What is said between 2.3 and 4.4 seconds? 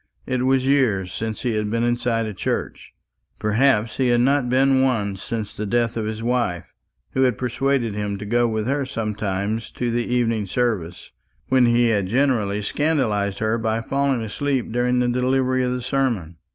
church; perhaps he had